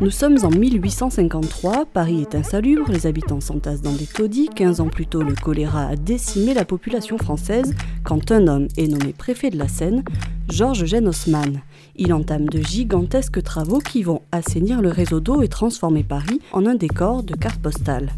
Nous 0.00 0.10
sommes 0.10 0.38
en 0.42 0.50
1853, 0.50 1.86
Paris 1.86 2.22
est 2.22 2.34
insalubre, 2.34 2.90
les 2.90 3.06
habitants 3.06 3.40
s'entassent 3.40 3.82
dans 3.82 3.92
des 3.92 4.06
taudis. 4.06 4.48
15 4.54 4.80
ans 4.80 4.88
plus 4.88 5.06
tôt, 5.06 5.22
le 5.22 5.34
choléra 5.34 5.86
a 5.86 5.96
décimé 5.96 6.54
la 6.54 6.64
population 6.64 7.18
française 7.18 7.74
quand 8.02 8.32
un 8.32 8.48
homme 8.48 8.68
est 8.76 8.88
nommé 8.88 9.12
préfet 9.12 9.50
de 9.50 9.58
la 9.58 9.68
Seine, 9.68 10.02
Georges 10.50 10.82
Eugène 10.82 11.08
Haussmann. 11.08 11.60
Il 11.96 12.12
entame 12.12 12.48
de 12.48 12.60
gigantesques 12.60 13.42
travaux 13.42 13.78
qui 13.78 14.02
vont 14.02 14.22
assainir 14.32 14.82
le 14.82 14.88
réseau 14.88 15.20
d'eau 15.20 15.42
et 15.42 15.48
transformer 15.48 16.02
Paris 16.02 16.40
en 16.52 16.66
un 16.66 16.74
décor 16.74 17.22
de 17.22 17.34
carte 17.34 17.60
postale. 17.60 18.10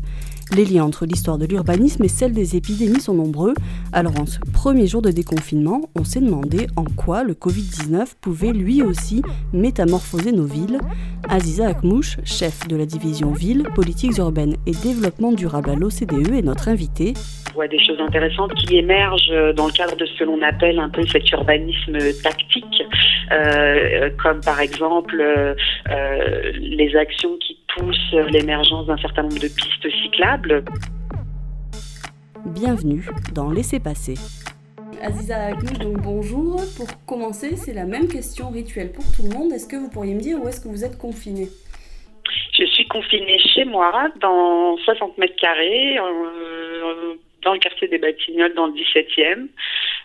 Les 0.52 0.64
liens 0.66 0.84
entre 0.84 1.06
l'histoire 1.06 1.38
de 1.38 1.46
l'urbanisme 1.46 2.04
et 2.04 2.08
celle 2.08 2.32
des 2.32 2.54
épidémies 2.54 3.00
sont 3.00 3.14
nombreux, 3.14 3.54
alors 3.92 4.20
en 4.20 4.26
ce 4.26 4.38
premier 4.52 4.86
jour 4.86 5.00
de 5.00 5.10
déconfinement, 5.10 5.88
on 5.96 6.04
s'est 6.04 6.20
demandé 6.20 6.66
en 6.76 6.84
quoi 6.84 7.24
le 7.24 7.32
Covid-19 7.32 8.14
pouvait 8.20 8.52
lui 8.52 8.82
aussi 8.82 9.22
métamorphoser 9.52 10.32
nos 10.32 10.44
villes. 10.44 10.78
Aziza 11.28 11.68
Akmouche, 11.68 12.18
chef 12.24 12.68
de 12.68 12.76
la 12.76 12.84
division 12.84 13.32
Ville, 13.32 13.64
Politiques 13.74 14.18
urbaines 14.18 14.56
et 14.66 14.72
développement 14.72 15.32
durable 15.32 15.70
à 15.70 15.74
l'OCDE, 15.74 16.34
est 16.34 16.42
notre 16.42 16.68
invitée. 16.68 17.14
On 17.50 17.54
voit 17.54 17.68
des 17.68 17.82
choses 17.82 18.00
intéressantes 18.00 18.52
qui 18.54 18.76
émergent 18.76 19.54
dans 19.56 19.66
le 19.66 19.72
cadre 19.72 19.96
de 19.96 20.04
ce 20.04 20.18
que 20.18 20.24
l'on 20.24 20.42
appelle 20.42 20.78
un 20.78 20.90
peu 20.90 21.06
cet 21.06 21.30
urbanisme 21.30 21.98
tactique, 22.22 22.82
euh, 23.32 24.10
comme 24.22 24.40
par 24.40 24.60
exemple 24.60 25.20
euh, 25.20 25.54
euh, 25.90 26.52
les 26.60 26.94
actions 26.96 27.36
qui 27.38 27.53
l'émergence 28.30 28.86
d'un 28.86 28.96
certain 28.98 29.22
nombre 29.22 29.38
de 29.38 29.48
pistes 29.48 29.90
cyclables. 30.02 30.64
Bienvenue 32.46 33.08
dans 33.34 33.50
Laissez 33.50 33.80
passer. 33.80 34.14
Aziza 35.02 35.46
Akmouche, 35.46 35.78
donc 35.78 36.00
bonjour. 36.02 36.60
Pour 36.76 36.86
commencer, 37.06 37.56
c'est 37.56 37.74
la 37.74 37.84
même 37.84 38.08
question 38.08 38.50
rituelle 38.50 38.92
pour 38.92 39.04
tout 39.14 39.22
le 39.22 39.36
monde. 39.36 39.52
Est-ce 39.52 39.66
que 39.66 39.76
vous 39.76 39.90
pourriez 39.90 40.14
me 40.14 40.20
dire 40.20 40.38
où 40.42 40.48
est-ce 40.48 40.60
que 40.60 40.68
vous 40.68 40.84
êtes 40.84 40.98
confiné 40.98 41.48
Je 42.58 42.64
suis 42.64 42.86
confinée 42.86 43.38
chez 43.38 43.64
moi, 43.64 44.10
dans 44.20 44.76
60 44.78 45.18
mètres 45.18 45.36
carrés, 45.36 45.96
dans 47.44 47.52
le 47.52 47.58
quartier 47.58 47.88
des 47.88 47.98
Batignolles, 47.98 48.54
dans 48.54 48.66
le 48.66 48.72
17e, 48.72 49.48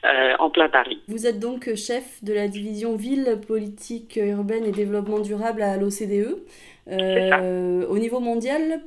euh, 0.05 0.33
en 0.39 0.49
plein 0.49 0.69
Paris. 0.69 0.99
Vous 1.07 1.27
êtes 1.27 1.39
donc 1.39 1.73
chef 1.75 2.23
de 2.23 2.33
la 2.33 2.47
division 2.47 2.95
Ville, 2.95 3.39
Politique 3.47 4.19
urbaine 4.21 4.65
et 4.65 4.71
développement 4.71 5.19
durable 5.19 5.61
à 5.61 5.77
l'OCDE. 5.77 6.37
Euh, 6.91 7.85
au 7.87 7.99
niveau 7.99 8.19
mondial, 8.19 8.81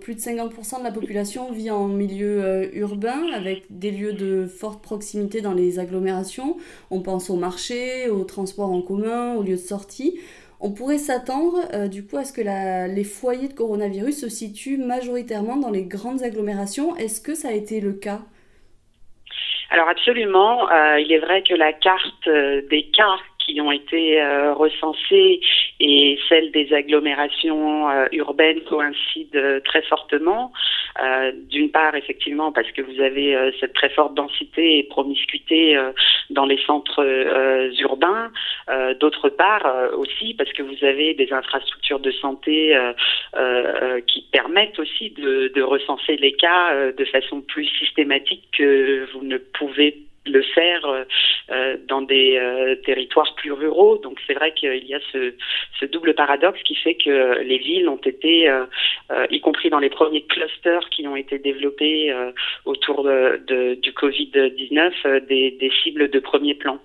plus 0.00 0.14
de 0.14 0.20
50% 0.20 0.80
de 0.80 0.84
la 0.84 0.92
population 0.92 1.50
vit 1.52 1.70
en 1.70 1.86
milieu 1.86 2.44
euh, 2.44 2.66
urbain 2.74 3.32
avec 3.34 3.64
des 3.70 3.90
lieux 3.90 4.12
de 4.12 4.46
forte 4.46 4.82
proximité 4.82 5.40
dans 5.40 5.54
les 5.54 5.78
agglomérations. 5.78 6.56
On 6.90 7.00
pense 7.00 7.30
au 7.30 7.36
marché, 7.36 8.10
aux 8.10 8.24
transports 8.24 8.70
en 8.70 8.82
commun, 8.82 9.34
aux 9.34 9.42
lieux 9.42 9.52
de 9.52 9.56
sortie. 9.56 10.20
On 10.60 10.72
pourrait 10.72 10.98
s'attendre 10.98 11.58
euh, 11.72 11.88
du 11.88 12.06
coup 12.06 12.16
à 12.16 12.24
ce 12.24 12.32
que 12.32 12.42
les 12.42 13.04
foyers 13.04 13.48
de 13.48 13.54
coronavirus 13.54 14.20
se 14.20 14.28
situent 14.28 14.78
majoritairement 14.78 15.56
dans 15.56 15.70
les 15.70 15.84
grandes 15.84 16.22
agglomérations. 16.22 16.96
Est-ce 16.96 17.20
que 17.20 17.34
ça 17.34 17.48
a 17.48 17.52
été 17.52 17.80
le 17.80 17.92
cas? 17.92 18.20
Alors 19.70 19.88
absolument, 19.88 20.68
il 20.96 21.10
est 21.10 21.18
vrai 21.18 21.42
que 21.42 21.52
la 21.52 21.72
carte 21.72 22.28
des 22.70 22.88
cas 22.96 23.16
qui 23.40 23.60
ont 23.60 23.72
été 23.72 24.22
recensées 24.54 25.40
et 25.80 26.18
celles 26.28 26.50
des 26.52 26.72
agglomérations 26.72 27.90
euh, 27.90 28.06
urbaines 28.12 28.62
coïncident 28.62 29.38
euh, 29.38 29.60
très 29.60 29.82
fortement. 29.82 30.52
D'une 31.50 31.70
part, 31.70 31.94
effectivement, 31.94 32.52
parce 32.52 32.70
que 32.72 32.80
vous 32.80 33.02
avez 33.02 33.36
cette 33.60 33.74
très 33.74 33.90
forte 33.90 34.14
densité 34.14 34.78
et 34.78 34.82
promiscuité 34.84 35.78
dans 36.30 36.46
les 36.46 36.56
centres 36.64 37.04
urbains. 37.82 38.30
D'autre 38.98 39.28
part, 39.28 39.92
aussi 39.98 40.32
parce 40.32 40.50
que 40.54 40.62
vous 40.62 40.84
avez 40.86 41.12
des 41.12 41.30
infrastructures 41.34 42.00
de 42.00 42.10
santé 42.12 42.74
qui 44.06 44.26
permettent 44.32 44.78
aussi 44.78 45.10
de, 45.10 45.60
recenser 45.60 46.16
les 46.16 46.32
cas 46.32 46.92
de 46.92 47.04
façon 47.04 47.42
plus 47.42 47.66
systématique 47.78 48.44
que 48.56 49.06
vous 49.12 49.22
ne 49.22 49.36
pouvez 49.36 50.06
le 50.26 50.42
faire 50.42 50.84
euh, 50.86 50.96
euh, 50.96 51.04
dans 51.88 52.02
des 52.02 52.36
euh, 52.36 52.74
territoires 52.84 53.34
plus 53.36 53.52
ruraux. 53.52 53.98
Donc 53.98 54.18
c'est 54.26 54.34
vrai 54.34 54.52
qu'il 54.54 54.84
y 54.86 54.94
a 54.94 55.00
ce, 55.12 55.34
ce, 55.78 55.84
double 55.86 56.14
paradoxe 56.14 56.62
qui 56.64 56.74
fait 56.74 56.94
que 56.94 57.40
les 57.42 57.58
villes 57.58 57.88
ont 57.88 57.96
été, 57.96 58.50
y 59.30 59.40
compris 59.40 59.70
dans 59.70 59.78
les 59.78 59.90
premiers 59.90 60.22
clusters 60.22 60.88
qui 60.90 61.06
ont 61.06 61.16
été 61.16 61.38
développés 61.38 62.14
autour 62.64 63.04
de, 63.04 63.40
de, 63.46 63.74
du 63.74 63.92
Covid-19, 63.92 65.26
des, 65.26 65.52
des 65.52 65.72
cibles 65.82 66.10
de 66.10 66.18
premier 66.18 66.54
plan. 66.54 66.80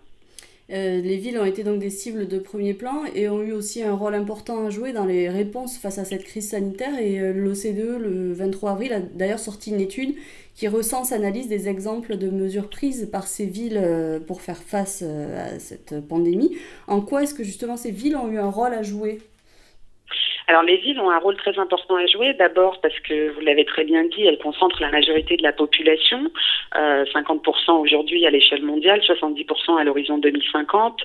Euh, 0.72 1.02
les 1.02 1.18
villes 1.18 1.38
ont 1.38 1.46
été 1.46 1.64
donc 1.64 1.80
des 1.80 1.90
cibles 1.90 2.28
de 2.28 2.40
premier 2.40 2.74
plan 2.74 3.04
et 3.14 3.28
ont 3.28 3.42
eu 3.42 3.52
aussi 3.52 3.84
un 3.84 3.94
rôle 3.94 4.16
important 4.16 4.66
à 4.66 4.70
jouer 4.70 4.94
dans 4.94 5.04
les 5.06 5.28
réponses 5.28 5.78
face 5.78 5.98
à 5.98 6.06
cette 6.06 6.24
crise 6.24 6.50
sanitaire. 6.50 6.98
Et 6.98 7.20
euh, 7.20 7.34
l'OCDE, 7.34 8.00
le 8.00 8.34
23 8.34 8.72
avril, 8.72 8.94
a 8.94 9.00
d'ailleurs 9.02 9.40
sorti 9.40 9.72
une 9.72 9.82
étude 9.82 10.16
qui 10.56 10.68
recense, 10.68 11.12
analyse 11.12 11.48
des 11.48 11.68
exemples 11.68 12.18
de 12.18 12.30
mesures 12.30 12.70
prises 12.70 13.10
par 13.12 13.28
ces 13.28 13.46
villes 13.46 13.80
euh, 13.82 14.20
pour 14.20 14.42
faire 14.42 14.64
face 14.64 15.02
à 15.02 15.60
cette 15.60 16.00
pandémie. 16.08 16.56
En 16.88 17.02
quoi 17.02 17.24
est-ce 17.24 17.34
que 17.34 17.44
justement 17.44 17.76
ces 17.76 17.92
villes 17.92 18.16
ont 18.16 18.30
eu 18.30 18.38
un 18.38 18.50
rôle 18.50 18.74
à 18.74 18.84
jouer? 18.84 19.20
Alors 20.52 20.64
les 20.64 20.76
villes 20.76 21.00
ont 21.00 21.10
un 21.10 21.18
rôle 21.18 21.38
très 21.38 21.58
important 21.58 21.96
à 21.96 22.06
jouer, 22.08 22.34
d'abord 22.34 22.82
parce 22.82 23.00
que 23.08 23.30
vous 23.30 23.40
l'avez 23.40 23.64
très 23.64 23.86
bien 23.86 24.04
dit, 24.04 24.26
elles 24.26 24.38
concentrent 24.38 24.82
la 24.82 24.92
majorité 24.92 25.38
de 25.38 25.44
la 25.44 25.54
population, 25.54 26.30
euh, 26.76 27.06
50% 27.06 27.80
aujourd'hui 27.80 28.26
à 28.26 28.32
l'échelle 28.32 28.62
mondiale, 28.62 29.00
70% 29.00 29.80
à 29.80 29.86
l'horizon 29.86 30.18
2050, 30.18 31.00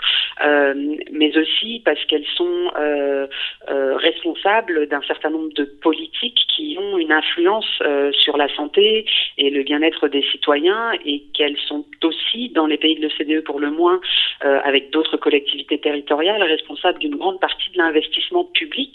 euh, 0.45 0.97
mais 1.13 1.39
aussi 1.39 1.81
parce 1.85 2.05
qu'elles 2.07 2.27
sont 2.35 2.73
euh, 2.77 3.29
euh, 3.71 3.97
responsables 3.97 4.89
d'un 4.89 5.03
certain 5.03 5.31
nombre 5.31 5.53
de 5.55 5.65
politiques 5.81 6.41
qui 6.57 6.77
ont 6.81 6.99
une 6.99 7.13
influence 7.13 7.71
euh, 7.83 8.11
sur 8.11 8.37
la 8.37 8.49
santé 8.57 9.07
et 9.39 9.51
le 9.51 9.63
bien-être 9.63 10.09
des 10.09 10.23
citoyens 10.33 10.91
et 11.05 11.23
qu'elles 11.35 11.59
sont 11.69 11.85
aussi, 12.03 12.49
dans 12.49 12.67
les 12.67 12.79
pays 12.79 12.97
de 12.97 13.03
l'OCDE 13.03 13.45
pour 13.45 13.61
le 13.61 13.71
moins, 13.71 14.01
euh, 14.45 14.59
avec 14.65 14.91
d'autres 14.91 15.17
collectivités 15.17 15.79
territoriales, 15.79 16.43
responsables 16.43 16.99
d'une 16.99 17.15
grande 17.15 17.39
partie 17.39 17.71
de 17.71 17.79
l'investissement 17.79 18.45
public 18.45 18.93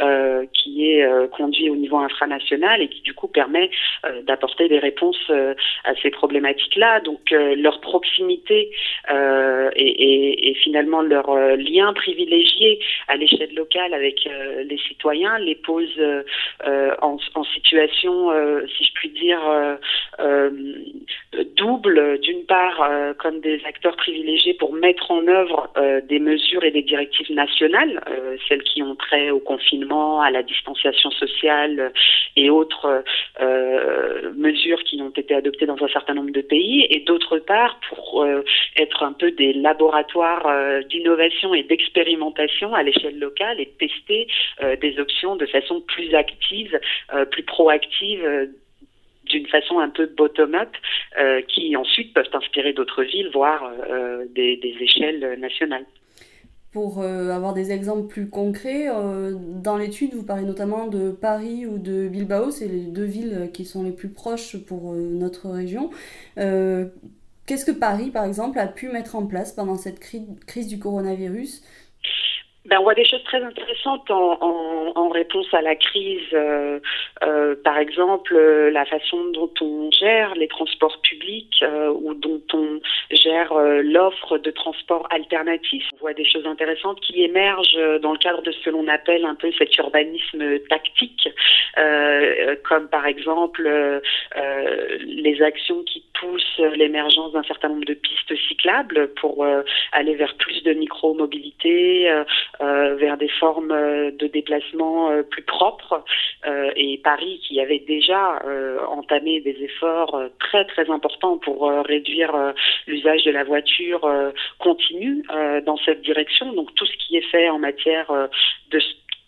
euh, 0.00 0.44
qui 0.52 0.90
est 0.90 1.04
euh, 1.04 1.28
conduit 1.28 1.70
au 1.70 1.76
niveau 1.76 1.98
infranational 1.98 2.82
et 2.82 2.88
qui 2.88 3.00
du 3.02 3.14
coup 3.14 3.28
permet 3.28 3.70
euh, 4.04 4.22
d'apporter 4.22 4.68
des 4.68 4.80
réponses 4.80 5.30
à 5.84 5.94
ces 6.02 6.10
problématiques-là. 6.10 7.00
Donc 7.00 7.30
leur 7.30 7.80
proximité 7.80 8.70
et, 9.10 9.72
et, 9.76 10.50
et, 10.50 10.54
finalement 10.54 11.02
leur 11.02 11.34
lien 11.56 11.92
privilégié 11.92 12.80
à 13.08 13.16
l'échelle 13.16 13.54
locale 13.54 13.94
avec 13.94 14.24
les 14.24 14.78
citoyens 14.88 15.38
les 15.38 15.54
pose 15.54 16.00
en, 16.66 17.18
en, 17.34 17.44
situation, 17.44 18.30
si 18.76 18.84
je 18.84 18.92
puis 18.94 19.10
dire, 19.10 19.78
double, 21.56 22.18
d'une 22.20 22.44
part 22.44 22.88
comme 23.18 23.40
des 23.40 23.60
acteurs 23.64 23.96
privilégiés 23.96 24.54
pour 24.54 24.72
mettre 24.72 25.10
en 25.10 25.26
œuvre 25.26 25.70
des 26.08 26.18
mesures 26.18 26.64
et 26.64 26.70
des 26.70 26.82
directives 26.82 27.32
nationales, 27.32 28.02
celles 28.48 28.62
qui 28.62 28.82
ont 28.82 28.94
trait 28.96 29.30
au 29.30 29.40
confinement 29.40 30.20
à 30.20 30.30
la 30.30 30.42
distanciation 30.42 31.10
sociale 31.10 31.92
et 32.36 32.50
autres 32.50 33.04
euh, 33.40 34.32
mesures 34.36 34.82
qui 34.84 35.00
ont 35.00 35.10
été 35.10 35.34
adoptées 35.34 35.66
dans 35.66 35.82
un 35.82 35.88
certain 35.88 36.14
nombre 36.14 36.30
de 36.30 36.40
pays, 36.40 36.86
et 36.90 37.00
d'autre 37.00 37.38
part 37.38 37.78
pour 37.88 38.22
euh, 38.22 38.42
être 38.76 39.02
un 39.02 39.12
peu 39.12 39.30
des 39.30 39.52
laboratoires 39.52 40.46
euh, 40.46 40.82
d'innovation 40.82 41.54
et 41.54 41.62
d'expérimentation 41.62 42.74
à 42.74 42.82
l'échelle 42.82 43.18
locale 43.18 43.60
et 43.60 43.72
tester 43.78 44.26
des 44.80 44.98
options 44.98 45.36
de 45.36 45.46
façon 45.46 45.80
plus 45.80 46.14
active, 46.14 46.78
plus 47.30 47.42
proactive 47.42 48.48
d'une 49.34 49.46
façon 49.46 49.78
un 49.78 49.90
peu 49.90 50.06
bottom-up, 50.06 50.70
qui 51.48 51.76
ensuite 51.76 52.14
peuvent 52.14 52.30
inspirer 52.32 52.72
d'autres 52.72 53.02
villes, 53.02 53.30
voire 53.32 53.70
des, 54.34 54.56
des, 54.56 54.76
échelles 54.80 55.38
nationales. 55.40 55.84
Pour 56.74 57.02
euh, 57.02 57.30
avoir 57.30 57.54
des 57.54 57.70
exemples 57.70 58.08
plus 58.08 58.28
concrets, 58.28 58.88
euh, 58.88 59.36
dans 59.38 59.76
l'étude, 59.76 60.12
vous 60.12 60.24
parlez 60.24 60.42
notamment 60.42 60.88
de 60.88 61.12
Paris 61.12 61.66
ou 61.66 61.78
de 61.78 62.08
Bilbao, 62.08 62.50
c'est 62.50 62.66
les 62.66 62.80
deux 62.80 63.04
villes 63.04 63.50
qui 63.54 63.64
sont 63.64 63.84
les 63.84 63.92
plus 63.92 64.08
proches 64.08 64.56
pour 64.56 64.92
euh, 64.92 64.96
notre 64.96 65.48
région. 65.50 65.90
Qu'est-ce 66.34 67.64
que 67.64 67.70
Paris, 67.70 68.10
par 68.10 68.24
exemple, 68.24 68.58
a 68.58 68.66
pu 68.66 68.88
mettre 68.88 69.14
en 69.14 69.24
place 69.24 69.52
pendant 69.52 69.76
cette 69.76 70.00
crise 70.00 70.66
du 70.66 70.80
coronavirus? 70.80 71.62
Ben, 72.66 72.78
on 72.78 72.84
voit 72.84 72.94
des 72.94 73.04
choses 73.04 73.22
très 73.24 73.42
intéressantes 73.42 74.10
en, 74.10 74.38
en, 74.40 74.92
en 74.94 75.08
réponse 75.08 75.52
à 75.52 75.60
la 75.60 75.76
crise. 75.76 76.20
Euh, 76.32 76.80
euh, 77.22 77.54
par 77.62 77.78
exemple, 77.78 78.34
euh, 78.34 78.70
la 78.70 78.86
façon 78.86 79.22
dont 79.32 79.52
on 79.60 79.90
gère 79.90 80.34
les 80.34 80.48
transports 80.48 81.00
publics 81.02 81.62
euh, 81.62 81.88
ou 81.88 82.14
dont 82.14 82.42
on 82.54 82.80
gère 83.10 83.52
euh, 83.52 83.82
l'offre 83.82 84.38
de 84.38 84.50
transports 84.50 85.06
alternatifs. 85.10 85.84
On 85.94 85.98
voit 85.98 86.14
des 86.14 86.24
choses 86.24 86.46
intéressantes 86.46 87.00
qui 87.00 87.22
émergent 87.22 88.00
dans 88.00 88.12
le 88.12 88.18
cadre 88.18 88.42
de 88.42 88.50
ce 88.50 88.64
que 88.64 88.70
l'on 88.70 88.88
appelle 88.88 89.24
un 89.26 89.34
peu 89.34 89.52
cet 89.58 89.76
urbanisme 89.76 90.58
tactique, 90.70 91.28
comme 92.64 92.88
par 92.88 93.06
exemple 93.06 93.68
les 95.00 95.42
actions 95.42 95.82
qui 95.84 96.04
poussent 96.18 96.60
l'émergence 96.76 97.32
d'un 97.32 97.42
certain 97.44 97.68
nombre 97.68 97.84
de 97.84 97.94
pistes 97.94 98.34
cyclables 98.48 99.08
pour 99.14 99.46
aller 99.92 100.14
vers 100.14 100.34
plus 100.36 100.62
de 100.62 100.72
micro-mobilité 100.72 102.10
vers 102.60 103.04
vers 103.04 103.16
des 103.18 103.28
formes 103.28 103.68
de 103.68 104.26
déplacement 104.26 105.10
plus 105.30 105.42
propres. 105.42 106.02
et 106.76 106.98
Paris, 107.04 107.40
qui 107.46 107.60
avait 107.60 107.80
déjà 107.80 108.42
entamé 108.88 109.40
des 109.40 109.56
efforts 109.62 110.20
très 110.40 110.64
très 110.64 110.88
importants 110.90 111.38
pour 111.38 111.70
réduire 111.84 112.32
l'usage 112.86 113.24
de 113.24 113.30
la 113.30 113.44
voiture, 113.44 114.10
continue 114.58 115.22
dans 115.66 115.76
cette 115.84 116.02
direction. 116.02 116.52
Donc 116.52 116.74
tout 116.74 116.86
ce 116.86 116.96
qui 116.96 117.16
est 117.16 117.28
fait 117.30 117.48
en 117.48 117.58
matière 117.58 118.10
de 118.70 118.80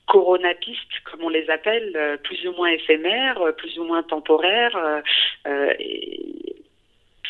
coronapistes, 0.06 0.80
comme 1.10 1.24
on 1.24 1.28
les 1.28 1.50
appelle, 1.50 2.18
plus 2.22 2.46
ou 2.46 2.52
moins 2.52 2.68
éphémères, 2.68 3.40
plus 3.56 3.78
ou 3.78 3.84
moins 3.84 4.02
temporaires, 4.02 5.02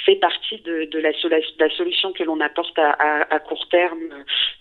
fait 0.07 0.17
partie 0.17 0.59
de, 0.61 0.85
de, 0.85 0.99
la, 1.01 1.11
la, 1.59 1.71
solution 1.71 2.13
que 2.13 2.23
l'on 2.23 2.41
apporte 2.41 2.79
à, 2.79 2.91
à, 2.93 3.35
à, 3.35 3.39
court 3.41 3.69
terme 3.69 4.09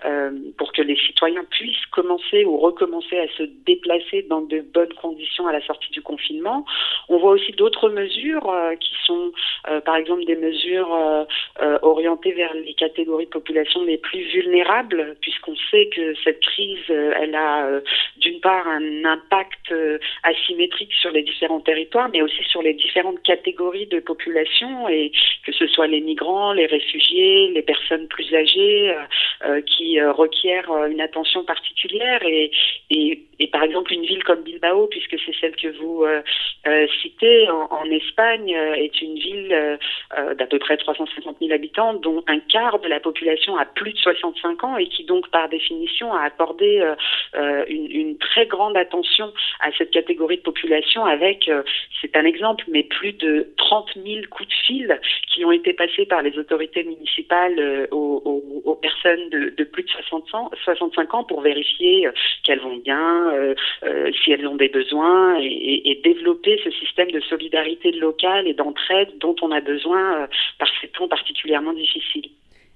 euh, 0.04 0.32
pour 0.58 0.74
que 0.74 0.82
les 0.82 0.98
citoyens 0.98 1.46
puissent 1.52 1.86
commencer 1.92 2.44
ou 2.46 2.58
recommencer 2.58 3.20
à 3.20 3.28
se 3.38 3.44
déplacer 3.66 4.24
dans 4.24 4.42
de 4.42 4.62
bonnes 4.62 4.94
conditions 4.94 5.48
à 5.48 5.54
la 5.54 5.62
sortie 5.62 5.92
du 5.92 6.02
confinement. 6.02 6.66
On 7.10 7.18
voit 7.18 7.32
aussi 7.32 7.52
d'autres 7.52 7.90
mesures 7.90 8.50
euh, 8.50 8.76
qui 8.76 8.96
sont, 9.06 9.32
euh, 9.70 9.82
par 9.82 9.96
exemple, 9.96 10.26
des 10.26 10.36
mesures 10.36 10.94
euh, 10.94 11.24
euh, 11.62 11.78
orientées 11.84 12.34
vers 12.34 12.54
les 12.54 12.74
catégories 12.74 13.26
de 13.26 13.30
population 13.30 13.84
les 13.84 13.98
plus 13.98 14.24
vulnérables, 14.34 15.16
puisqu'on 15.22 15.56
sait 15.70 15.88
que 15.96 16.16
cette 16.24 16.40
crise, 16.40 16.90
elle 16.90 17.36
a 17.36 17.70
d'une 18.18 18.40
part 18.40 18.68
un 18.68 19.06
impact 19.06 19.74
asymétrique 20.24 20.94
sur 20.94 21.12
les 21.12 21.22
différents 21.24 21.60
territoires, 21.60 22.10
mais 22.12 22.22
aussi 22.22 22.44
sur 22.46 22.62
les 22.62 22.74
différentes 22.74 23.22
catégories 23.24 23.88
de 23.88 24.00
population 24.00 24.90
et 24.90 25.12
que 25.46 25.52
ce 25.52 25.68
soit 25.68 25.88
les 25.88 26.02
migrants, 26.02 26.54
les 26.54 26.66
réfugiés, 26.66 27.50
les 27.54 27.62
personnes 27.62 28.08
plus 28.08 28.34
âgées 28.34 28.92
euh, 28.92 29.02
euh 29.46 29.62
qui 29.62 30.00
euh, 30.00 30.12
requièrent 30.12 30.72
euh, 30.72 30.88
une 30.88 31.02
attention 31.02 31.44
particulière. 31.44 32.22
Et, 32.24 32.52
et, 32.90 33.24
et, 33.40 33.48
par 33.48 33.64
exemple 33.64 33.94
une 33.94 34.06
ville 34.06 34.24
comme 34.24 34.44
Bilbao, 34.44 34.88
puisque 34.88 35.18
c'est 35.26 35.36
celle 35.40 35.56
que 35.56 35.68
vous 35.80 36.06
citez 37.02 37.50
en, 37.50 37.68
en, 37.72 37.86
Espagne, 37.86 38.50
est 38.50 39.02
une 39.02 39.16
ville 39.16 39.78
d'à 40.38 40.46
peu 40.48 40.60
près 40.60 40.78
350 40.78 41.38
000 41.40 41.54
habitants, 41.54 41.94
dont 41.94 42.24
un 42.28 42.40
quart 42.40 42.80
de 42.80 42.88
la 42.88 43.00
population 43.00 43.58
a 43.58 43.66
plus 43.66 43.94
de 43.94 43.98
65 43.98 44.64
ans 44.64 44.78
et 44.78 44.88
qui 44.88 45.04
donc 45.04 45.30
par 45.30 45.50
définition 45.50 46.14
a 46.14 46.22
accordé 46.22 46.82
une, 47.68 47.92
une, 47.92 48.18
très 48.18 48.46
grande 48.46 48.78
attention 48.78 49.32
à 49.60 49.72
cette 49.78 49.92
catégorie 49.92 50.38
de 50.38 50.42
population 50.42 51.06
avec, 51.06 51.50
c'est 52.02 52.16
un 52.16 52.26
exemple, 52.26 52.64
mais 52.68 52.84
plus 52.84 53.14
de 53.14 53.54
30 53.58 53.92
000 53.96 54.22
coups 54.30 54.50
de 54.50 54.54
fil 54.66 55.00
qui 55.27 55.45
ont 55.45 55.51
été 55.51 55.74
passés 55.74 56.06
par 56.06 56.22
les 56.22 56.38
autorités 56.38 56.83
municipales 56.83 57.60
euh, 57.60 57.88
aux, 57.92 58.75
personnes 58.81 59.30
de, 59.30 59.63
plus 59.63 59.83
de 59.83 59.89
60 59.89 60.36
ans, 60.36 60.51
65 60.63 61.13
ans 61.13 61.24
pour 61.24 61.42
vérifier 61.42 62.07
euh, 62.07 62.12
qu'elles 62.44 62.60
vont 62.60 62.77
bien, 62.77 63.31
euh, 63.33 63.56
si 64.24 64.31
elles 64.31 64.48
ont 64.48 64.56
des 64.56 64.69
besoins 64.69 65.38
et, 65.39 66.00
développer 66.04 66.60
ce 66.63 66.69
système 66.72 67.10
de 67.12 67.19
solidarité 67.22 67.92
locale 67.92 68.48
et 68.48 68.54
d'entraide 68.54 69.18
dont 69.19 69.36
on 69.42 69.51
a 69.51 69.62
besoin 69.62 70.27
par 70.60 70.68
ces 70.80 70.88
temps 70.89 71.07
particulièrement 71.07 71.74
difficiles. 71.74 72.30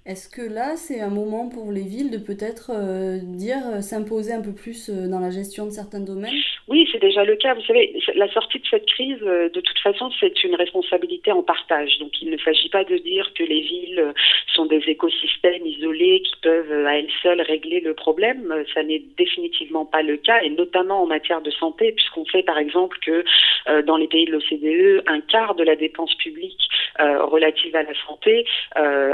Est-ce 0.05 0.29
que 0.29 0.41
là, 0.41 0.77
c'est 0.77 1.01
un 1.01 1.09
moment 1.09 1.49
pour 1.49 1.73
les 1.73 1.83
villes 1.83 2.09
de 2.09 2.17
peut-être 2.17 2.71
euh, 2.73 3.19
dire 3.21 3.59
euh, 3.67 3.81
s'imposer 3.81 4.31
un 4.31 4.41
peu 4.41 4.53
plus 4.53 4.89
euh, 4.89 5.09
dans 5.09 5.19
la 5.19 5.29
gestion 5.29 5.65
de 5.65 5.71
certains 5.71 5.99
domaines? 5.99 6.33
Oui, 6.69 6.87
c'est 6.91 7.01
déjà 7.01 7.25
le 7.25 7.35
cas. 7.35 7.53
Vous 7.53 7.61
savez, 7.63 7.99
la 8.15 8.31
sortie 8.31 8.59
de 8.59 8.65
cette 8.71 8.85
crise, 8.85 9.19
de 9.19 9.59
toute 9.59 9.79
façon, 9.79 10.09
c'est 10.19 10.43
une 10.45 10.55
responsabilité 10.55 11.33
en 11.33 11.43
partage. 11.43 11.99
Donc, 11.99 12.13
il 12.21 12.29
ne 12.29 12.37
s'agit 12.37 12.69
pas 12.69 12.85
de 12.85 12.95
dire 12.97 13.33
que 13.33 13.43
les 13.43 13.59
villes 13.59 14.13
sont 14.55 14.67
des 14.67 14.81
écosystèmes 14.87 15.65
isolés 15.65 16.21
qui 16.21 16.35
peuvent 16.41 16.85
à 16.85 16.97
elles 16.97 17.09
seules 17.21 17.41
régler 17.41 17.81
le 17.81 17.93
problème. 17.93 18.53
Ça 18.73 18.83
n'est 18.83 19.03
définitivement 19.17 19.85
pas 19.85 20.01
le 20.01 20.17
cas, 20.17 20.41
et 20.43 20.49
notamment 20.49 21.01
en 21.01 21.07
matière 21.07 21.41
de 21.41 21.51
santé, 21.51 21.91
puisqu'on 21.91 22.25
sait 22.25 22.43
par 22.43 22.57
exemple 22.57 22.99
que 22.99 23.25
dans 23.81 23.97
les 23.97 24.07
pays 24.07 24.25
de 24.25 24.31
l'OCDE, 24.31 25.03
un 25.07 25.21
quart 25.21 25.55
de 25.55 25.63
la 25.63 25.75
dépense 25.75 26.13
publique 26.15 26.69
relative 26.99 27.75
à 27.75 27.83
la 27.83 27.93
santé 28.07 28.45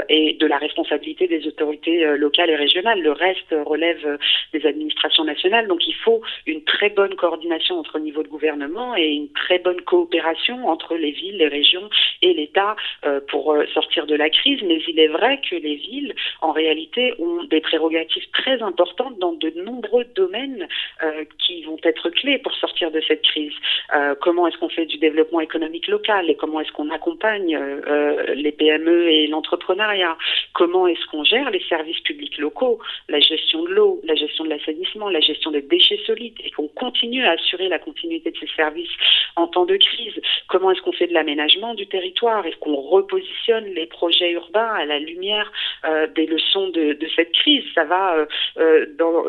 est 0.08 0.38
de 0.38 0.46
la 0.46 0.58
responsabilité 0.58 0.75
responsabilité 0.76 1.26
des 1.26 1.46
autorités 1.46 2.04
euh, 2.04 2.16
locales 2.16 2.50
et 2.50 2.56
régionales. 2.56 3.00
Le 3.00 3.12
reste 3.12 3.54
relève 3.64 4.04
euh, 4.04 4.18
des 4.52 4.66
administrations 4.66 5.24
nationales. 5.24 5.68
Donc 5.68 5.86
il 5.86 5.94
faut 5.94 6.20
une 6.46 6.62
très 6.64 6.90
bonne 6.90 7.14
coordination 7.14 7.78
entre 7.78 7.98
niveaux 7.98 8.22
de 8.22 8.28
gouvernement 8.28 8.94
et 8.96 9.08
une 9.08 9.30
très 9.30 9.58
bonne 9.58 9.80
coopération 9.82 10.68
entre 10.68 10.96
les 10.96 11.12
villes, 11.12 11.38
les 11.38 11.48
régions 11.48 11.88
et 12.22 12.34
l'État 12.34 12.76
euh, 13.06 13.20
pour 13.28 13.56
sortir 13.72 14.06
de 14.06 14.14
la 14.14 14.28
crise. 14.28 14.60
Mais 14.64 14.78
il 14.86 15.00
est 15.00 15.08
vrai 15.08 15.40
que 15.48 15.56
les 15.56 15.76
villes, 15.76 16.14
en 16.42 16.52
réalité, 16.52 17.14
ont 17.18 17.44
des 17.44 17.60
prérogatives 17.60 18.28
très 18.32 18.60
importantes 18.62 19.18
dans 19.18 19.32
de 19.32 19.50
nombreux 19.56 20.04
domaines 20.14 20.68
qui 21.38 21.62
vont 21.62 21.78
être 21.82 22.10
clés 22.10 22.38
pour 22.38 22.52
sortir 22.54 22.90
de 22.90 23.00
cette 23.06 23.22
crise. 23.22 23.52
comment 24.20 24.46
est-ce 24.46 24.58
qu'on 24.58 24.68
fait 24.68 24.86
du 24.86 24.98
développement 24.98 25.40
économique 25.40 25.88
local 25.88 26.28
et 26.30 26.36
comment 26.36 26.60
est-ce 26.60 26.72
qu'on 26.72 26.90
accompagne 26.90 27.58
les 28.34 28.52
PME 28.52 29.10
et 29.10 29.26
l'entrepreneuriat? 29.26 30.16
Comment 30.66 30.88
est-ce 30.88 31.06
qu'on 31.12 31.22
gère 31.22 31.48
les 31.50 31.62
services 31.68 32.00
publics 32.00 32.38
locaux, 32.38 32.80
la 33.08 33.20
gestion 33.20 33.62
de 33.62 33.68
l'eau, 33.68 34.00
la 34.02 34.16
gestion 34.16 34.42
de 34.42 34.50
l'assainissement, 34.50 35.08
la 35.08 35.20
gestion 35.20 35.52
des 35.52 35.62
déchets 35.62 36.00
solides, 36.04 36.34
et 36.42 36.50
qu'on 36.50 36.66
continue 36.66 37.24
à 37.24 37.32
assurer 37.32 37.68
la 37.68 37.78
continuité 37.78 38.32
de 38.32 38.36
ces 38.36 38.48
services 38.56 38.90
en 39.36 39.46
temps 39.46 39.64
de 39.64 39.76
crise. 39.76 40.20
Comment 40.48 40.72
est-ce 40.72 40.82
qu'on 40.82 40.90
fait 40.90 41.06
de 41.06 41.14
l'aménagement 41.14 41.74
du 41.74 41.86
territoire? 41.86 42.44
Est-ce 42.46 42.56
qu'on 42.56 42.74
repositionne 42.74 43.66
les 43.66 43.86
projets 43.86 44.32
urbains 44.32 44.74
à 44.74 44.84
la 44.84 44.98
lumière 44.98 45.52
euh, 45.84 46.08
des 46.08 46.26
leçons 46.26 46.68
de, 46.70 46.98
cette 47.14 47.30
crise? 47.30 47.62
Ça 47.72 47.84
va 47.84 48.16
euh, 48.16 48.26
euh 48.58 48.86
dans 48.98 49.22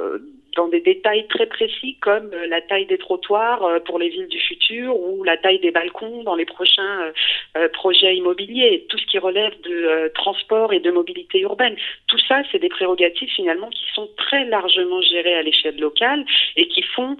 dans 0.57 0.67
des 0.67 0.81
détails 0.81 1.27
très 1.27 1.45
précis 1.45 1.97
comme 2.01 2.31
euh, 2.33 2.47
la 2.47 2.61
taille 2.61 2.87
des 2.87 2.97
trottoirs 2.97 3.63
euh, 3.63 3.79
pour 3.79 3.99
les 3.99 4.09
villes 4.09 4.27
du 4.27 4.39
futur 4.39 4.99
ou 4.99 5.23
la 5.23 5.37
taille 5.37 5.59
des 5.59 5.71
balcons 5.71 6.23
dans 6.23 6.35
les 6.35 6.45
prochains 6.45 7.13
euh, 7.55 7.69
projets 7.69 8.15
immobiliers, 8.17 8.85
tout 8.89 8.97
ce 8.97 9.05
qui 9.05 9.19
relève 9.19 9.53
de 9.61 10.11
transport 10.15 10.73
et 10.73 10.79
de 10.79 10.89
mobilité 10.89 11.39
urbaine. 11.41 11.75
Tout 12.07 12.17
ça, 12.27 12.41
c'est 12.51 12.59
des 12.59 12.69
prérogatives 12.69 13.29
finalement 13.29 13.69
qui 13.69 13.85
sont 13.93 14.09
très 14.17 14.45
largement 14.45 15.01
gérées 15.01 15.35
à 15.35 15.43
l'échelle 15.43 15.79
locale 15.79 16.25
et 16.55 16.67
qui 16.67 16.81
font 16.81 17.15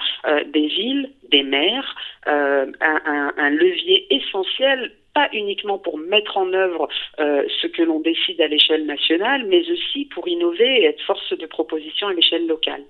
des 0.48 0.68
villes, 0.68 1.12
des 1.30 1.44
maires, 1.44 1.96
un, 2.26 3.50
levier 3.50 4.08
essentiel 4.14 4.92
pas 5.14 5.30
uniquement 5.34 5.78
pour 5.78 5.98
mettre 5.98 6.38
en 6.38 6.52
œuvre 6.54 6.88
ce 7.18 7.68
que 7.68 7.84
l'on 7.84 8.00
décide 8.00 8.42
à 8.42 8.48
l'échelle 8.48 8.86
nationale, 8.86 9.46
mais 9.46 9.70
aussi 9.72 10.06
pour 10.06 10.28
innover 10.28 10.82
et 10.82 10.86
être 10.86 11.02
force 11.04 11.38
de 11.38 11.46
proposition 11.46 12.08
à 12.08 12.14
l'échelle 12.14 12.48
locale. 12.48 12.84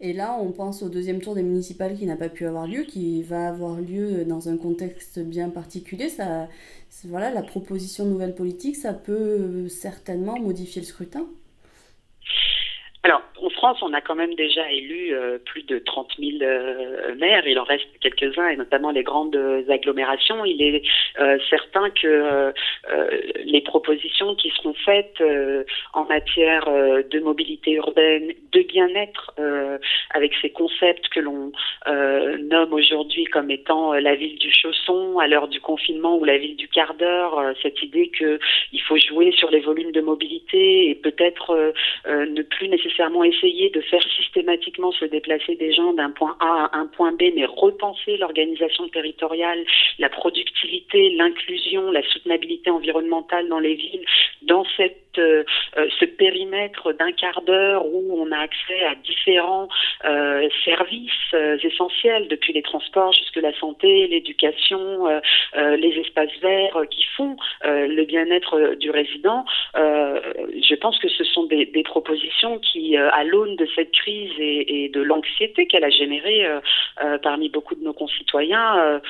Et 0.00 0.12
là, 0.12 0.36
on 0.40 0.50
pense 0.52 0.82
au 0.82 0.88
deuxième 0.88 1.20
tour 1.20 1.34
des 1.34 1.42
municipales 1.42 1.96
qui 1.96 2.04
n'a 2.04 2.16
pas 2.16 2.28
pu 2.28 2.46
avoir 2.46 2.66
lieu, 2.66 2.82
qui 2.82 3.22
va 3.22 3.48
avoir 3.48 3.80
lieu 3.80 4.24
dans 4.24 4.48
un 4.48 4.56
contexte 4.56 5.20
bien 5.20 5.50
particulier. 5.50 6.08
Ça, 6.08 6.48
voilà, 7.04 7.30
la 7.30 7.42
proposition 7.42 8.04
de 8.04 8.10
nouvelle 8.10 8.34
politique, 8.34 8.76
ça 8.76 8.92
peut 8.92 9.68
certainement 9.68 10.38
modifier 10.38 10.82
le 10.82 10.86
scrutin. 10.86 11.26
Alors, 13.04 13.22
en 13.40 13.50
On 13.82 13.92
a 13.92 14.00
quand 14.00 14.14
même 14.14 14.34
déjà 14.34 14.70
élu 14.70 15.14
euh, 15.14 15.38
plus 15.38 15.62
de 15.62 15.78
30 15.78 16.12
000 16.18 16.30
euh, 16.42 17.14
maires. 17.16 17.46
Il 17.46 17.58
en 17.58 17.64
reste 17.64 17.86
quelques-uns, 18.00 18.48
et 18.48 18.56
notamment 18.56 18.90
les 18.90 19.02
grandes 19.02 19.38
agglomérations. 19.68 20.44
Il 20.44 20.62
est 20.62 20.82
euh, 21.20 21.38
certain 21.50 21.90
que 21.90 22.52
les 23.44 23.60
propositions 23.60 24.34
qui 24.34 24.50
seront 24.50 24.74
faites 24.84 25.22
en 25.92 26.04
matière 26.04 26.66
de 26.66 27.20
mobilité 27.20 27.72
urbaine, 27.72 28.32
de 28.52 28.60
bien-être, 28.62 29.34
avec 30.10 30.32
ces 30.40 30.50
concepts 30.50 31.08
que 31.08 31.20
l'on 31.20 31.52
nomme 31.86 32.72
aujourd'hui 32.72 33.24
comme 33.24 33.50
étant 33.50 33.92
la 33.94 34.14
ville 34.14 34.38
du 34.38 34.52
chausson 34.52 35.18
à 35.18 35.26
l'heure 35.26 35.48
du 35.48 35.60
confinement 35.60 36.16
ou 36.16 36.24
la 36.24 36.38
ville 36.38 36.56
du 36.56 36.68
quart 36.68 36.94
d'heure, 36.94 37.54
cette 37.62 37.82
idée 37.82 38.10
qu'il 38.10 38.80
faut 38.86 38.96
jouer 38.96 39.32
sur 39.32 39.50
les 39.50 39.60
volumes 39.60 39.92
de 39.92 40.00
mobilité 40.00 40.90
et 40.90 40.94
peut-être 40.94 41.72
ne 42.06 42.42
plus 42.42 42.68
nécessairement 42.68 42.84
nécessairement 42.84 43.24
de 43.54 43.80
faire 43.80 44.02
systématiquement 44.16 44.92
se 44.92 45.04
déplacer 45.04 45.56
des 45.56 45.72
gens 45.72 45.92
d'un 45.92 46.10
point 46.10 46.36
A 46.40 46.70
à 46.72 46.78
un 46.78 46.86
point 46.86 47.12
B, 47.12 47.24
mais 47.34 47.46
repenser 47.46 48.16
l'organisation 48.16 48.88
territoriale, 48.88 49.64
la 49.98 50.08
productivité, 50.08 51.10
l'inclusion, 51.10 51.90
la 51.90 52.02
soutenabilité 52.02 52.70
environnementale 52.70 53.48
dans 53.48 53.60
les 53.60 53.74
villes, 53.74 54.04
dans 54.42 54.64
cette 54.76 55.03
euh, 55.18 55.44
euh, 55.76 55.88
ce 55.98 56.04
périmètre 56.04 56.92
d'un 56.92 57.12
quart 57.12 57.42
d'heure 57.42 57.84
où 57.86 58.20
on 58.20 58.30
a 58.32 58.38
accès 58.38 58.84
à 58.84 58.94
différents 58.94 59.68
euh, 60.04 60.48
services 60.64 61.10
essentiels, 61.62 62.28
depuis 62.28 62.52
les 62.52 62.62
transports 62.62 63.12
jusque 63.12 63.36
la 63.36 63.52
santé, 63.58 64.06
l'éducation, 64.06 65.20
les 65.54 66.00
espaces 66.00 66.36
verts 66.40 66.82
qui 66.90 67.04
font 67.16 67.36
le 67.64 68.04
bien-être 68.04 68.76
du 68.76 68.90
résident. 68.90 69.44
je 69.74 70.74
pense 70.76 70.98
que 70.98 71.08
ce 71.08 71.24
sont 71.24 71.44
des, 71.44 71.82
propositions 71.84 72.58
qui, 72.58 72.96
à 72.96 73.24
l'aune 73.24 73.56
de 73.56 73.66
cette 73.74 73.92
crise 73.92 74.32
et 74.38 74.90
de 74.92 75.00
l'anxiété 75.00 75.66
qu'elle 75.66 75.84
a 75.84 75.90
générée 75.90 76.46
parmi 77.22 77.48
beaucoup 77.48 77.74
de 77.74 77.82
nos 77.82 77.92
concitoyens, 77.92 79.00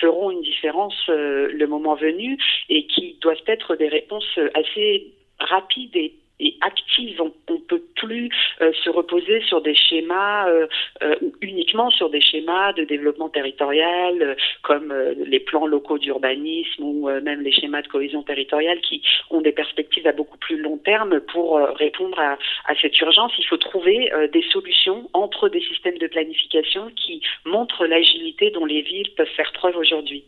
feront 0.00 0.30
une 0.30 0.42
différence 0.42 0.96
le 1.08 1.66
moment 1.66 1.94
venu 1.94 2.38
et 2.68 2.86
qui 2.86 3.18
doivent 3.20 3.36
être 3.46 3.76
des 3.76 3.88
réponses 3.88 4.38
assez 4.54 5.12
rapide 5.38 5.96
et 5.96 6.14
active. 6.60 7.20
On 7.20 7.54
ne 7.54 7.58
peut 7.58 7.82
plus 7.94 8.30
euh, 8.60 8.72
se 8.84 8.90
reposer 8.90 9.40
sur 9.42 9.62
des 9.62 9.74
schémas 9.74 10.48
euh, 10.48 10.66
euh, 11.02 11.16
uniquement 11.40 11.90
sur 11.90 12.10
des 12.10 12.20
schémas 12.20 12.72
de 12.74 12.84
développement 12.84 13.28
territorial 13.28 14.36
comme 14.62 14.92
les 15.26 15.40
plans 15.40 15.66
locaux 15.66 15.98
d'urbanisme 15.98 16.82
ou 16.82 17.08
même 17.22 17.40
les 17.42 17.52
schémas 17.52 17.82
de 17.82 17.88
cohésion 17.88 18.22
territoriale 18.22 18.80
qui 18.80 19.02
ont 19.30 19.40
des 19.40 19.52
perspectives 19.52 20.06
à 20.06 20.12
beaucoup 20.12 20.38
plus 20.38 20.58
long 20.58 20.78
terme 20.78 21.20
pour 21.20 21.58
répondre 21.58 22.18
à, 22.18 22.36
cette 22.80 22.98
urgence. 23.00 23.32
Il 23.38 23.46
faut 23.46 23.56
trouver 23.56 24.10
des 24.32 24.42
solutions 24.50 25.08
entre 25.12 25.48
des 25.48 25.60
systèmes 25.60 25.98
de 25.98 26.06
planification 26.06 26.90
qui 26.96 27.22
montrent 27.44 27.86
l'agilité 27.86 28.50
dont 28.50 28.64
les 28.64 28.82
villes 28.82 29.10
peuvent 29.16 29.26
faire 29.36 29.52
preuve 29.52 29.76
aujourd'hui. 29.76 30.24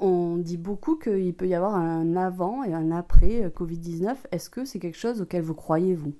On 0.00 0.38
dit 0.38 0.56
beaucoup 0.56 0.96
qu'il 0.96 1.34
peut 1.36 1.46
y 1.46 1.54
avoir 1.54 1.76
un 1.76 2.16
avant 2.16 2.64
et 2.64 2.72
un 2.72 2.90
après 2.90 3.52
Covid-19. 3.54 4.16
Est-ce 4.32 4.50
que 4.50 4.64
c'est 4.64 4.78
quelque 4.78 4.96
chose 4.96 5.20
auquel 5.20 5.42
vous 5.42 5.54
croyez, 5.54 5.94
vous? 5.94 6.14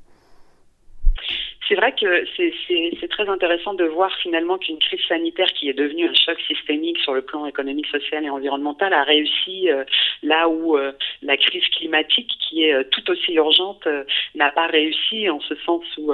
C'est 1.70 1.76
vrai 1.76 1.92
que 1.92 2.24
c'est 2.36 3.08
très 3.08 3.28
intéressant 3.28 3.74
de 3.74 3.84
voir 3.84 4.12
finalement 4.18 4.58
qu'une 4.58 4.80
crise 4.80 5.00
sanitaire 5.08 5.46
qui 5.52 5.68
est 5.68 5.72
devenue 5.72 6.08
un 6.08 6.14
choc 6.14 6.36
systémique 6.40 6.98
sur 6.98 7.14
le 7.14 7.22
plan 7.22 7.46
économique, 7.46 7.86
social 7.86 8.24
et 8.24 8.30
environnemental 8.30 8.92
a 8.92 9.04
réussi 9.04 9.70
euh, 9.70 9.84
là 10.24 10.48
où 10.48 10.76
euh, 10.76 10.90
la 11.22 11.36
crise 11.36 11.64
climatique, 11.68 12.28
qui 12.40 12.64
est 12.64 12.74
euh, 12.74 12.82
tout 12.90 13.08
aussi 13.08 13.34
urgente, 13.34 13.86
n'a 14.34 14.50
pas 14.50 14.66
réussi 14.66 15.30
en 15.30 15.38
ce 15.40 15.54
sens 15.64 15.84
où 15.98 16.12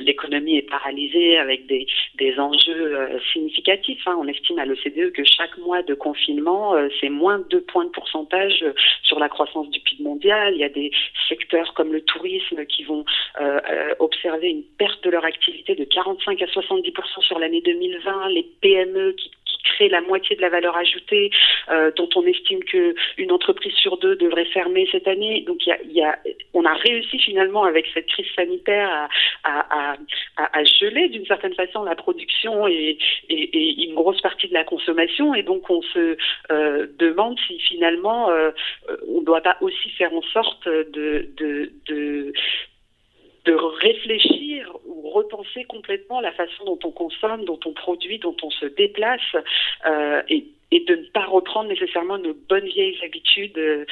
l'économie 0.00 0.56
est 0.56 0.68
paralysée 0.68 1.38
avec 1.38 1.66
des, 1.66 1.86
enjeux 2.38 3.20
significatifs. 3.32 4.06
Hein. 4.06 4.16
On 4.20 4.26
estime 4.26 4.58
à 4.58 4.64
l'OCDE 4.64 5.12
que 5.12 5.22
chaque 5.24 5.56
mois 5.58 5.82
de 5.82 5.94
confinement, 5.94 6.74
c'est 7.00 7.08
moins 7.08 7.38
de 7.38 7.44
2 7.50 7.60
points 7.62 7.84
de 7.84 7.90
pourcentage 7.90 8.64
sur 9.02 9.18
la 9.18 9.28
croissance 9.28 9.70
du 9.70 9.80
PIB 9.80 10.02
mondial. 10.02 10.54
Il 10.54 10.60
y 10.60 10.64
a 10.64 10.68
des 10.68 10.90
secteurs 11.28 11.74
comme 11.74 11.92
le 11.92 12.02
tourisme 12.02 12.64
qui 12.66 12.84
vont 12.84 13.04
observer 13.98 14.47
une 14.50 14.64
perte 14.78 15.02
de 15.04 15.10
leur 15.10 15.24
activité 15.24 15.74
de 15.74 15.84
45 15.84 16.40
à 16.42 16.46
70% 16.46 17.22
sur 17.22 17.38
l'année 17.38 17.60
2020, 17.62 18.28
les 18.30 18.46
PME 18.60 19.12
qui, 19.12 19.30
créent 19.64 19.88
la 19.88 20.00
moitié 20.00 20.36
de 20.36 20.40
la 20.40 20.48
valeur 20.48 20.76
ajoutée, 20.76 21.30
euh, 21.70 21.90
dont 21.96 22.08
on 22.16 22.24
estime 22.24 22.62
que 22.64 22.94
une 23.16 23.32
entreprise 23.32 23.74
sur 23.74 23.98
deux 23.98 24.16
devrait 24.16 24.46
fermer 24.46 24.88
cette 24.90 25.06
année. 25.08 25.42
Donc 25.46 25.66
y 25.66 26.02
a, 26.02 26.18
on 26.54 26.64
a 26.64 26.74
réussi 26.74 27.18
finalement 27.18 27.64
avec 27.64 27.86
cette 27.92 28.06
crise 28.06 28.26
sanitaire 28.34 29.08
à, 29.44 29.96
geler 30.80 31.08
d'une 31.08 31.26
certaine 31.26 31.54
façon 31.54 31.82
la 31.82 31.94
production 31.94 32.66
et, 32.68 32.98
une 33.28 33.94
grosse 33.94 34.20
partie 34.20 34.48
de 34.48 34.54
la 34.54 34.64
consommation. 34.64 35.34
Et 35.34 35.42
donc 35.42 35.68
on 35.70 35.82
se 35.82 36.16
euh, 36.50 36.86
demande 36.98 37.38
si 37.46 37.58
finalement 37.58 38.30
euh, 38.30 38.50
on 39.08 39.20
ne 39.20 39.24
doit 39.24 39.40
pas 39.40 39.56
aussi 39.60 39.90
faire 39.90 40.12
en 40.12 40.22
sorte 40.22 40.68
de 40.68 42.32
de 43.44 43.54
réfléchir 43.54 44.76
ou 44.86 45.10
repenser 45.10 45.64
complètement 45.64 46.20
la 46.20 46.32
façon 46.32 46.64
dont 46.64 46.78
on 46.84 46.90
consomme, 46.90 47.44
dont 47.44 47.60
on 47.64 47.72
produit, 47.72 48.18
dont 48.18 48.36
on 48.42 48.50
se 48.50 48.66
déplace 48.66 49.20
euh, 49.86 50.22
et 50.28 50.46
et 50.70 50.80
de 50.80 50.96
ne 50.96 51.06
pas 51.14 51.24
reprendre 51.24 51.68
nécessairement 51.68 52.18
nos 52.18 52.34
bonnes 52.48 52.66
vieilles 52.66 52.98
habitudes 53.04 53.56
euh, 53.58 53.84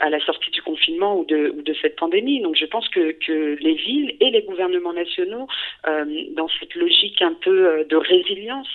à 0.00 0.10
la 0.10 0.18
sortie 0.20 0.50
du 0.50 0.62
confinement 0.62 1.18
ou 1.18 1.24
de, 1.24 1.52
ou 1.56 1.62
de 1.62 1.74
cette 1.80 1.96
pandémie. 1.96 2.40
Donc 2.40 2.56
je 2.56 2.66
pense 2.66 2.88
que, 2.88 3.12
que 3.12 3.56
les 3.60 3.74
villes 3.74 4.16
et 4.20 4.30
les 4.30 4.42
gouvernements 4.42 4.92
nationaux, 4.92 5.46
euh, 5.86 6.04
dans 6.30 6.48
cette 6.58 6.74
logique 6.74 7.22
un 7.22 7.34
peu 7.34 7.68
euh, 7.68 7.84
de 7.84 7.96
résilience 7.96 8.68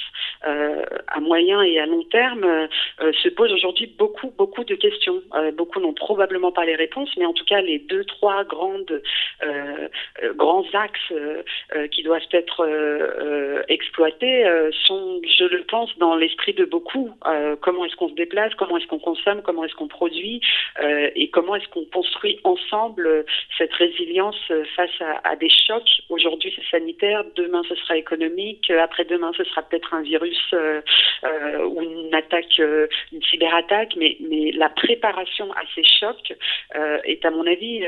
euh, 0.48 0.84
à 1.08 1.20
moyen 1.20 1.62
et 1.62 1.79
à 1.79 1.86
long 1.86 2.03
terme, 2.03 2.43
euh, 2.46 3.12
se 3.22 3.29
posent 3.29 3.51
aujourd'hui 3.51 3.88
beaucoup, 3.98 4.31
beaucoup 4.38 4.63
de 4.63 4.75
questions. 4.75 5.22
beaucoup 5.53 5.79
n'ont 5.79 5.93
probablement 5.93 6.51
pas 6.51 6.65
les 6.65 6.75
réponses, 6.75 7.12
mais 7.17 7.25
en 7.25 7.34
tout 7.34 7.46
cas 7.46 7.62
les 7.62 7.79
deux, 7.79 8.03
trois 8.05 8.43
grandes, 8.43 9.01
grands 10.36 10.65
axes 10.74 11.13
qui 11.91 12.03
doivent 12.03 12.27
être 12.31 12.60
exploités 13.67 14.46
sont, 14.86 15.22
je 15.38 15.46
le 15.46 15.63
pense, 15.63 15.96
dans 15.98 16.15
l'esprit 16.15 16.53
de 16.53 16.65
beaucoup. 16.65 17.12
Euh, 17.27 17.40
comment 17.62 17.86
est-ce 17.86 17.95
qu'on 17.95 18.10
se 18.10 18.13
déplace, 18.13 18.53
comment 18.55 18.77
est-ce 18.77 18.88
qu'on 18.88 19.00
consomme, 19.00 19.41
comment 19.41 19.63
est-ce 19.63 19.75
qu'on 19.75 19.88
produit 19.88 20.41
euh, 20.81 21.10
et 21.15 21.29
comment 21.29 21.55
est-ce 21.55 21.67
qu'on 21.69 21.86
construit 21.86 22.39
ensemble 22.43 23.07
euh, 23.07 23.24
cette 23.57 23.74
résilience 23.74 24.38
face 24.75 24.89
à, 25.24 25.36
des 25.36 25.50
chocs. 25.50 26.01
Aujourd'hui 26.10 26.53
c'est 26.55 26.77
sanitaire, 26.77 27.24
demain 27.36 27.62
ce 27.67 27.75
sera 27.75 27.98
économique, 27.98 28.69
après-demain 28.69 29.31
ce 29.36 29.43
sera 29.43 29.62
peut-être 29.62 29.93
un 29.93 30.01
virus 30.01 30.53
ou 31.65 31.81
une 31.81 32.13
attaque, 32.13 32.60
une 32.60 33.24
cyberattaque, 33.29 33.95
mais, 33.98 34.17
mais 34.21 34.51
la 34.51 34.69
préparation 34.69 35.51
à 35.53 35.62
ces 35.75 35.83
chocs 35.83 36.33
est 37.05 37.24
à 37.25 37.31
mon 37.31 37.45
avis 37.45 37.83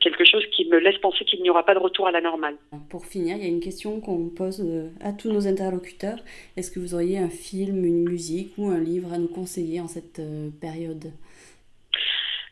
quelque 0.00 0.24
chose 0.24 0.44
qui 0.52 0.66
me 0.66 0.78
laisse 0.78 0.98
penser 0.98 1.24
qu'il 1.24 1.42
n'y 1.42 1.50
aura 1.50 1.64
pas 1.64 1.74
de 1.74 1.78
retour 1.78 2.06
à 2.06 2.12
la 2.12 2.20
normale. 2.20 2.56
Pour 2.90 3.04
finir, 3.04 3.36
il 3.36 3.42
y 3.42 3.46
a 3.46 3.48
une 3.48 3.60
question 3.60 4.00
qu'on 4.00 4.28
pose 4.28 4.64
à 5.02 5.12
tous 5.12 5.32
nos 5.32 5.46
interlocuteurs. 5.46 6.18
Est-ce 6.56 6.70
que 6.70 6.80
vous 6.80 6.94
auriez 6.94 7.18
un 7.18 7.30
film, 7.30 7.84
une 7.84 8.08
musique 8.08 8.37
ou 8.56 8.68
un 8.68 8.80
livre 8.80 9.12
à 9.12 9.18
nous 9.18 9.28
conseiller 9.28 9.80
en 9.80 9.88
cette 9.88 10.18
euh, 10.18 10.50
période? 10.60 11.12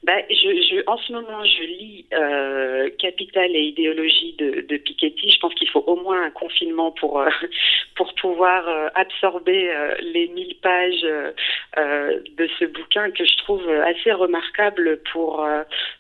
Bah, 0.03 0.21
je, 0.31 0.83
en 0.87 0.99
ce 0.99 1.13
moment, 1.13 1.45
je 1.45 1.63
lis 1.65 2.07
euh, 2.13 2.89
Capital 2.99 3.51
et 3.57 3.63
idéologie 3.63 4.37
de, 4.39 4.77
Piketty. 4.77 5.31
Je 5.31 5.39
pense 5.41 5.55
qu'il 5.55 5.69
faut 5.69 5.83
au 5.87 5.97
moins 5.97 6.23
un 6.23 6.31
confinement 6.31 6.93
pour 6.93 7.21
euh, 7.21 7.29
pour 7.97 8.15
pouvoir 8.15 8.91
absorber 8.95 9.73
les 10.03 10.29
1000 10.29 10.57
pages 10.57 11.03
de 11.03 12.49
ce 12.59 12.67
bouquin 12.67 13.11
que 13.11 13.25
je 13.25 13.37
trouve 13.39 13.67
assez 13.71 14.13
remarquable 14.13 15.01
pour 15.13 15.43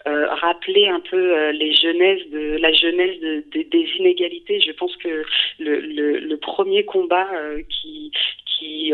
rappeler 0.05 0.89
un 0.89 1.01
peu 1.01 1.51
les 1.53 1.75
jeunesses 1.75 2.29
de 2.29 2.59
la 2.59 2.71
jeunesse 2.75 3.19
de, 3.21 3.45
des 3.51 3.89
inégalités. 3.99 4.61
Je 4.61 4.73
pense 4.73 4.95
que 4.99 5.25
le 5.59 6.37
premier 6.37 6.85
combat 6.85 7.29
qui 7.71 8.13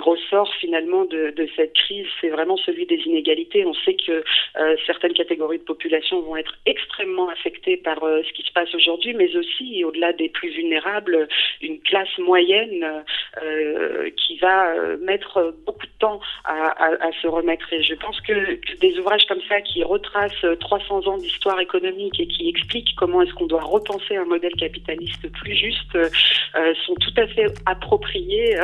ressort 0.03 0.53
finalement 0.61 1.05
de, 1.05 1.33
cette 1.57 1.75
crise, 1.75 2.07
c'est 2.21 2.29
vraiment 2.29 2.57
celui 2.57 2.87
des 2.87 3.01
inégalités. 3.07 3.65
On 3.65 3.75
sait 3.75 3.95
que 3.95 4.25
euh, 4.59 4.77
certaines 4.87 5.13
catégories 5.13 5.59
de 5.59 5.65
population 5.65 6.21
vont 6.23 6.37
être 6.37 6.55
extrêmement 6.67 7.29
affectées 7.29 7.77
par 7.77 8.03
euh, 8.03 8.23
ce 8.27 8.33
qui 8.33 8.43
se 8.43 8.53
passe 8.53 8.75
aujourd'hui, 8.75 9.15
mais 9.15 9.35
aussi, 9.37 9.85
au-delà 9.85 10.13
des 10.13 10.29
plus 10.29 10.51
vulnérables, 10.51 11.29
une 11.61 11.81
classe 11.81 12.17
moyenne 12.19 13.05
euh, 13.43 14.11
qui 14.17 14.37
va 14.39 14.75
mettre 15.01 15.55
beaucoup 15.67 15.87
de 15.87 15.99
temps 15.99 16.21
à, 16.45 17.11
se 17.21 17.27
remettre. 17.27 17.73
Et 17.73 17.83
je 17.83 17.95
pense 17.95 18.21
que, 18.23 18.59
des 18.81 18.99
ouvrages 18.99 19.27
comme 19.27 19.43
ça 19.49 19.61
qui 19.61 19.83
retracent 19.83 20.47
300 20.61 21.07
ans 21.07 21.19
d'histoire 21.19 21.61
économique 21.61 22.19
et 22.19 22.27
qui 22.27 22.49
expliquent 22.49 22.95
comment 22.97 23.23
est-ce 23.23 23.33
qu'on 23.35 23.47
doit 23.47 23.63
repenser 23.63 24.17
un 24.17 24.25
modèle 24.25 24.55
capitaliste 24.55 25.31
plus 25.33 25.55
juste 25.55 25.97
sont 26.87 26.95
tout 26.95 27.15
à 27.17 27.27
fait 27.27 27.47
appropriés 27.67 28.57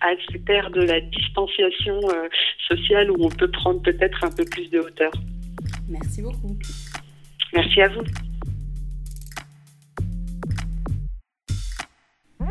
à 0.00 0.10
ce 0.30 0.38
terre 0.38 0.70
de 0.70 0.81
la 0.82 1.00
distanciation 1.00 2.00
euh, 2.10 2.28
sociale 2.68 3.10
où 3.10 3.16
on 3.20 3.28
peut 3.28 3.50
prendre 3.50 3.82
peut-être 3.82 4.24
un 4.24 4.30
peu 4.30 4.44
plus 4.44 4.70
de 4.70 4.80
hauteur. 4.80 5.12
Merci 5.88 6.22
beaucoup. 6.22 6.56
Merci 7.52 7.82
à 7.82 7.88
vous. 7.88 8.02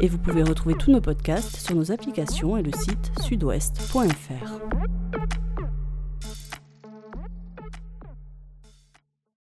Et 0.01 0.07
vous 0.07 0.17
pouvez 0.17 0.41
retrouver 0.41 0.75
tous 0.75 0.91
nos 0.91 1.01
podcasts 1.01 1.57
sur 1.57 1.75
nos 1.75 1.91
applications 1.91 2.57
et 2.57 2.63
le 2.63 2.71
site 2.71 3.11
sudouest.fr. 3.21 5.40